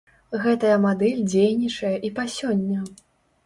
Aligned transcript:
Гэтая 0.45 0.77
мадэль 0.85 1.21
дзейнічае 1.29 1.95
і 2.09 2.13
па 2.19 2.29
сёння. 2.41 2.79